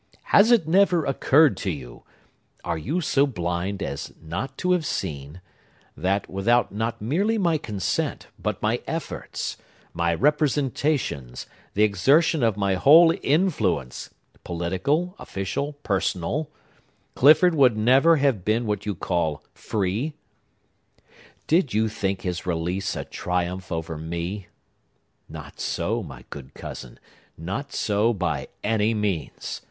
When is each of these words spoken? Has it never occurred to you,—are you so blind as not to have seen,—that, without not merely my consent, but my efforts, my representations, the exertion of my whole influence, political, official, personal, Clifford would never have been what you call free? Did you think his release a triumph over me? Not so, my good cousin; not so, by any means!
Has 0.33 0.49
it 0.49 0.67
never 0.67 1.05
occurred 1.05 1.55
to 1.57 1.69
you,—are 1.69 2.75
you 2.79 3.01
so 3.01 3.27
blind 3.27 3.83
as 3.83 4.11
not 4.19 4.57
to 4.57 4.71
have 4.71 4.83
seen,—that, 4.83 6.27
without 6.27 6.73
not 6.73 6.99
merely 6.99 7.37
my 7.37 7.59
consent, 7.59 8.25
but 8.41 8.63
my 8.63 8.81
efforts, 8.87 9.57
my 9.93 10.11
representations, 10.15 11.45
the 11.75 11.83
exertion 11.83 12.41
of 12.41 12.57
my 12.57 12.73
whole 12.73 13.13
influence, 13.21 14.09
political, 14.43 15.13
official, 15.19 15.73
personal, 15.83 16.49
Clifford 17.13 17.53
would 17.53 17.77
never 17.77 18.15
have 18.15 18.43
been 18.43 18.65
what 18.65 18.87
you 18.87 18.95
call 18.95 19.43
free? 19.53 20.13
Did 21.45 21.75
you 21.75 21.87
think 21.89 22.23
his 22.23 22.47
release 22.47 22.95
a 22.95 23.05
triumph 23.05 23.71
over 23.71 23.99
me? 23.99 24.47
Not 25.29 25.59
so, 25.59 26.01
my 26.01 26.25
good 26.31 26.55
cousin; 26.55 26.99
not 27.37 27.71
so, 27.71 28.13
by 28.15 28.47
any 28.63 28.95
means! 28.95 29.59